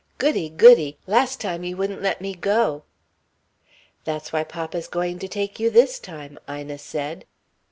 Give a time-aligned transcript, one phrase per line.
[0.17, 0.49] "Goody!
[0.49, 0.97] goody!
[1.05, 2.85] Last time you wouldn't let me go."
[4.03, 7.23] "That's why papa's going to take you this time," Ina said.